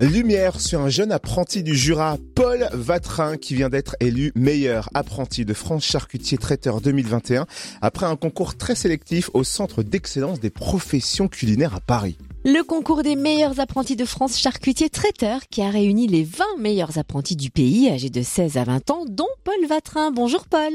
Lumière 0.00 0.60
sur 0.60 0.80
un 0.80 0.90
jeune 0.90 1.10
apprenti 1.10 1.64
du 1.64 1.74
Jura, 1.74 2.18
Paul 2.36 2.68
Vatrin, 2.72 3.36
qui 3.36 3.56
vient 3.56 3.68
d'être 3.68 3.96
élu 3.98 4.30
meilleur 4.36 4.88
apprenti 4.94 5.44
de 5.44 5.52
France 5.52 5.84
Charcutier 5.84 6.38
Traiteur 6.38 6.80
2021 6.80 7.46
après 7.82 8.06
un 8.06 8.14
concours 8.14 8.56
très 8.56 8.76
sélectif 8.76 9.28
au 9.34 9.42
Centre 9.42 9.82
d'excellence 9.82 10.38
des 10.38 10.50
professions 10.50 11.26
culinaires 11.26 11.74
à 11.74 11.80
Paris. 11.80 12.16
Le 12.44 12.62
concours 12.62 13.02
des 13.02 13.16
meilleurs 13.16 13.58
apprentis 13.58 13.96
de 13.96 14.04
France 14.04 14.38
Charcutier 14.38 14.88
Traiteur 14.88 15.40
qui 15.50 15.62
a 15.62 15.68
réuni 15.70 16.06
les 16.06 16.22
20 16.22 16.44
meilleurs 16.60 16.96
apprentis 16.96 17.34
du 17.34 17.50
pays 17.50 17.90
âgés 17.90 18.10
de 18.10 18.22
16 18.22 18.56
à 18.56 18.62
20 18.62 18.90
ans, 18.92 19.04
dont 19.04 19.26
Paul 19.42 19.66
Vatrin. 19.68 20.12
Bonjour 20.12 20.46
Paul. 20.46 20.74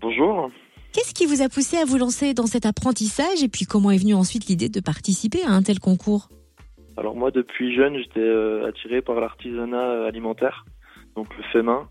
Bonjour. 0.00 0.48
Qu'est-ce 0.92 1.12
qui 1.12 1.26
vous 1.26 1.42
a 1.42 1.48
poussé 1.48 1.76
à 1.78 1.84
vous 1.84 1.98
lancer 1.98 2.34
dans 2.34 2.46
cet 2.46 2.66
apprentissage 2.66 3.42
et 3.42 3.48
puis 3.48 3.66
comment 3.66 3.90
est 3.90 3.98
venue 3.98 4.14
ensuite 4.14 4.46
l'idée 4.46 4.68
de 4.68 4.78
participer 4.78 5.42
à 5.42 5.50
un 5.50 5.64
tel 5.64 5.80
concours? 5.80 6.28
Alors 6.96 7.16
moi, 7.16 7.30
depuis 7.30 7.74
jeune, 7.74 7.98
j'étais 7.98 8.20
euh, 8.20 8.66
attiré 8.66 9.02
par 9.02 9.20
l'artisanat 9.20 10.04
alimentaire, 10.06 10.64
donc 11.16 11.26
le 11.36 11.42
fait 11.44 11.62
main. 11.62 11.88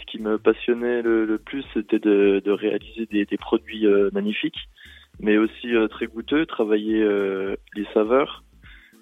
Ce 0.00 0.06
qui 0.06 0.20
me 0.20 0.38
passionnait 0.38 1.02
le, 1.02 1.38
plus, 1.38 1.64
c'était 1.74 1.98
de, 1.98 2.42
réaliser 2.50 3.06
des, 3.06 3.36
produits 3.36 3.86
euh, 3.86 4.10
magnifiques, 4.12 4.68
mais 5.20 5.36
aussi 5.36 5.74
euh, 5.74 5.86
très 5.86 6.06
goûteux, 6.06 6.46
travailler 6.46 7.04
les 7.76 7.86
saveurs, 7.92 8.42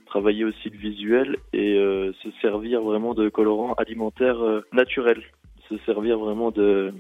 travailler 0.07 0.45
aussi 0.45 0.69
le 0.69 0.77
visuel 0.77 1.37
et 1.53 1.77
se 2.23 2.31
servir 2.43 2.83
vraiment 2.83 3.15
de 3.15 3.29
colorants 3.29 3.75
alimentaires 3.75 4.43
naturels, 4.73 5.23
se 5.69 5.79
servir 5.87 6.19
vraiment 6.19 6.51
de, 6.51 6.93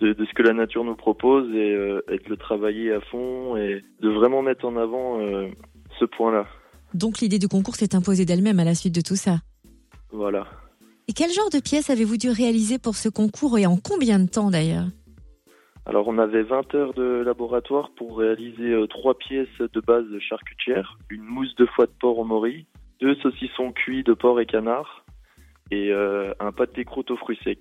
de, 0.00 0.24
ce 0.24 0.34
que 0.34 0.42
la 0.42 0.52
nature 0.52 0.84
nous 0.84 0.94
propose 0.94 1.48
et, 1.54 1.74
euh, 1.74 2.02
de 2.08 2.28
le 2.28 2.36
travailler 2.36 2.92
à 2.92 3.00
fond 3.00 3.56
et 3.56 3.82
de 4.00 4.08
vraiment 4.08 4.42
mettre 4.42 4.64
en 4.66 4.76
avant 4.76 5.20
euh, 5.20 5.48
ce 5.98 6.04
point-là. 6.04 6.46
Donc 6.94 7.20
l'idée 7.20 7.38
du 7.38 7.48
concours 7.48 7.76
s'est 7.76 7.94
imposée 7.94 8.24
d'elle-même 8.24 8.60
à 8.60 8.64
la 8.64 8.74
suite 8.74 8.94
de 8.94 9.00
tout 9.00 9.16
ça. 9.16 9.38
Voilà. 10.10 10.46
Et 11.08 11.12
quel 11.12 11.30
genre 11.30 11.50
de 11.50 11.60
pièces 11.60 11.90
avez-vous 11.90 12.16
dû 12.16 12.30
réaliser 12.30 12.78
pour 12.78 12.96
ce 12.96 13.08
concours 13.08 13.58
et 13.58 13.66
en 13.66 13.76
combien 13.76 14.18
de 14.18 14.28
temps 14.28 14.50
d'ailleurs? 14.50 14.86
Alors 15.84 16.08
on 16.08 16.18
avait 16.18 16.42
20 16.42 16.74
heures 16.74 16.94
de 16.94 17.22
laboratoire 17.24 17.90
pour 17.96 18.18
réaliser 18.18 18.72
euh, 18.72 18.86
trois 18.86 19.16
pièces 19.16 19.46
de 19.58 19.80
base 19.80 20.06
charcutière, 20.18 20.98
une 21.10 21.22
mousse 21.22 21.54
de 21.56 21.66
foie 21.66 21.86
de 21.86 21.92
porc 22.00 22.18
au 22.18 22.24
mori, 22.24 22.66
deux 23.00 23.14
saucissons 23.16 23.72
cuits 23.72 24.02
de 24.02 24.14
porc 24.14 24.40
et 24.40 24.46
canard 24.46 25.04
et 25.70 25.92
un 25.92 26.52
pâté 26.52 26.84
croûte 26.84 27.10
aux 27.10 27.16
fruits 27.16 27.40
secs 27.42 27.58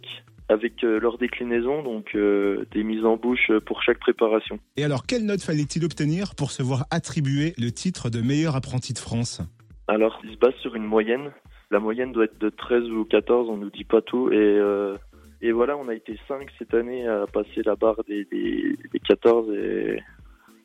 avec 0.50 0.84
euh, 0.84 1.00
leur 1.00 1.18
déclinaison, 1.18 1.82
donc 1.82 2.16
euh, 2.16 2.66
des 2.72 2.84
mises 2.84 3.06
en 3.06 3.18
bouche 3.18 3.52
pour 3.66 3.82
chaque 3.82 4.00
préparation. 4.00 4.60
Et 4.78 4.84
alors, 4.84 5.06
quelle 5.06 5.26
note 5.26 5.42
fallait-il 5.42 5.84
obtenir 5.86 6.36
pour 6.36 6.52
se 6.52 6.62
voir 6.62 6.86
attribuer 6.92 7.54
le 7.58 7.72
titre 7.72 8.10
de 8.10 8.22
meilleur 8.22 8.56
apprenti 8.56 8.94
de 8.94 9.00
France? 9.00 9.42
Alors, 9.88 10.20
il 10.24 10.34
se 10.34 10.38
base 10.38 10.54
sur 10.62 10.76
une 10.76 10.86
moyenne. 10.86 11.32
La 11.72 11.80
moyenne 11.80 12.12
doit 12.12 12.26
être 12.26 12.40
de 12.40 12.50
13 12.50 12.84
ou 12.92 13.06
14, 13.06 13.50
on 13.50 13.58
nous 13.58 13.72
dit 13.72 13.84
pas 13.84 14.02
tout. 14.02 14.32
Et, 14.32 14.36
euh, 14.36 14.96
et 15.42 15.52
voilà, 15.52 15.78
on 15.78 15.88
a 15.88 15.96
été 15.96 16.18
5 16.28 16.48
cette 16.60 16.74
année 16.74 17.08
à 17.08 17.26
passer 17.26 17.62
la 17.66 17.76
barre 17.76 18.04
des, 18.08 18.26
des, 18.26 18.78
14 19.08 19.50
et, 19.52 20.00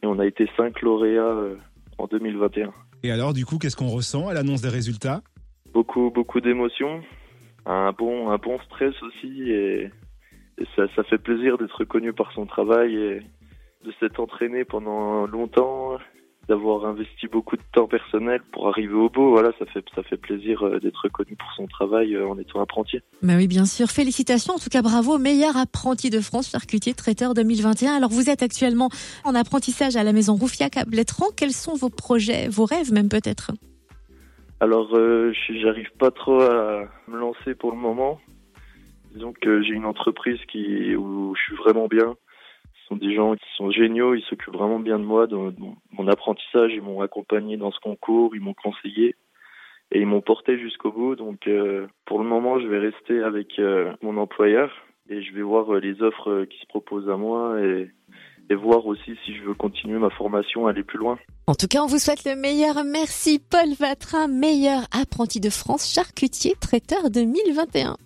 et, 0.03 0.07
on 0.07 0.19
a 0.19 0.27
été 0.27 0.49
5 0.57 0.81
lauréats 0.83 1.37
en 1.97 2.07
2021. 2.07 2.73
Et 3.03 3.11
alors, 3.11 3.33
du 3.33 3.47
coup, 3.47 3.57
qu'est-ce 3.57 3.77
qu'on 3.77 3.89
ressent 3.89 4.29
à 4.29 4.35
l'annonce 4.35 4.61
des 4.61 4.69
résultats? 4.69 5.23
Beaucoup, 5.73 6.11
beaucoup 6.11 6.41
d'émotions 6.41 7.03
un 7.67 7.93
bon, 7.93 8.31
un 8.31 8.39
bon 8.39 8.59
stress 8.61 8.95
aussi 9.03 9.51
et, 9.51 9.91
ça, 10.77 10.83
ça, 10.95 11.03
fait 11.05 11.19
plaisir 11.19 11.57
d'être 11.57 11.75
reconnu 11.79 12.13
par 12.13 12.33
son 12.33 12.45
travail 12.45 12.95
et 12.95 13.23
de 13.85 13.93
s'être 13.99 14.21
entraîné 14.21 14.67
pendant 14.67 15.27
longtemps, 15.27 15.97
d'avoir 16.51 16.85
investi 16.85 17.29
beaucoup 17.29 17.57
de 17.57 17.63
temps 17.73 17.87
personnel 17.87 18.41
pour 18.53 18.69
arriver 18.69 18.93
au 18.93 19.09
bout. 19.09 19.31
Voilà, 19.31 19.53
ça 19.59 19.65
fait, 19.67 19.85
ça 19.95 20.03
fait 20.03 20.17
plaisir 20.17 20.63
euh, 20.67 20.81
d'être 20.81 21.01
reconnu 21.05 21.37
pour 21.37 21.49
son 21.57 21.67
travail 21.67 22.15
euh, 22.15 22.29
en 22.29 22.39
étant 22.39 22.61
apprenti. 22.61 22.99
Bah 23.23 23.35
oui, 23.37 23.47
bien 23.47 23.65
sûr. 23.65 23.89
Félicitations. 23.89 24.55
En 24.55 24.59
tout 24.59 24.69
cas, 24.69 24.83
bravo. 24.83 25.17
Meilleur 25.17 25.57
apprenti 25.57 26.11
de 26.11 26.21
France, 26.21 26.51
charcutier 26.51 26.93
traiteur 26.93 27.35
2021. 27.35 27.95
Alors, 27.95 28.11
vous 28.11 28.29
êtes 28.29 28.43
actuellement 28.43 28.91
en 29.25 29.35
apprentissage 29.35 29.97
à 29.97 30.03
la 30.03 30.13
maison 30.13 30.35
Roufiac 30.35 30.77
à 30.77 30.85
Blétran. 30.85 31.27
Quels 31.37 31.53
sont 31.53 31.75
vos 31.75 31.91
projets, 31.91 32.49
vos 32.49 32.65
rêves 32.65 32.93
même 32.93 33.09
peut-être? 33.09 33.53
Alors, 34.63 34.95
euh, 34.95 35.33
j'arrive 35.49 35.91
pas 35.99 36.11
trop 36.11 36.43
à 36.43 36.85
me 37.09 37.19
lancer 37.19 37.55
pour 37.55 37.71
le 37.71 37.79
moment. 37.79 38.21
Disons 39.15 39.33
que 39.33 39.63
j'ai 39.63 39.73
une 39.73 39.87
entreprise 39.87 40.39
qui 40.49 40.95
où 40.95 41.35
je 41.35 41.43
suis 41.43 41.57
vraiment 41.57 41.89
bien. 41.89 42.15
Ce 42.75 42.87
sont 42.89 42.97
des 42.97 43.15
gens 43.15 43.35
qui 43.37 43.49
sont 43.57 43.71
géniaux, 43.71 44.15
ils 44.15 44.23
s'occupent 44.23 44.53
vraiment 44.53 44.79
bien 44.79 44.99
de 44.99 45.05
moi, 45.05 45.27
de 45.27 45.37
mon 45.37 46.09
apprentissage, 46.09 46.73
ils 46.75 46.83
m'ont 46.83 47.01
accompagné 47.01 47.57
dans 47.57 47.73
ce 47.73 47.81
concours, 47.81 48.37
ils 48.37 48.43
m'ont 48.43 48.55
conseillé 48.55 49.17
et 49.93 50.01
ils 50.01 50.07
m'ont 50.07 50.21
porté 50.21 50.59
jusqu'au 50.59 50.93
bout. 50.93 51.17
Donc, 51.17 51.47
euh, 51.47 51.87
pour 52.05 52.19
le 52.19 52.29
moment, 52.29 52.61
je 52.61 52.67
vais 52.67 52.79
rester 52.79 53.23
avec 53.23 53.59
euh, 53.59 53.93
mon 54.03 54.19
employeur 54.19 54.71
et 55.09 55.23
je 55.23 55.33
vais 55.33 55.43
voir 55.43 55.75
euh, 55.75 55.81
les 55.81 56.03
offres 56.03 56.45
qui 56.45 56.59
se 56.59 56.67
proposent 56.67 57.09
à 57.09 57.17
moi 57.17 57.59
et 57.61 57.91
et 58.51 58.55
voir 58.55 58.85
aussi 58.87 59.13
si 59.25 59.35
je 59.35 59.43
veux 59.45 59.55
continuer 59.55 59.99
ma 59.99 60.11
formation, 60.11 60.67
aller 60.67 60.83
plus 60.83 60.99
loin. 60.99 61.19
En 61.47 61.55
tout 61.55 61.69
cas, 61.69 61.83
on 61.83 61.87
vous 61.87 61.99
souhaite 61.99 62.25
le 62.25 62.35
meilleur. 62.35 62.85
Merci 62.85 63.39
Paul 63.39 63.73
Vatrin, 63.79 64.29
meilleur 64.29 64.83
apprenti 64.93 65.41
de 65.41 65.51
France, 65.51 65.93
charcutier, 65.93 66.55
traiteur 66.61 67.11
2021. 67.11 67.97